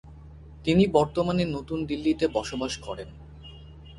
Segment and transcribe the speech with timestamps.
[0.65, 3.09] তিনি বর্তমানে নতুন দিল্লিতে বসবাস করেন।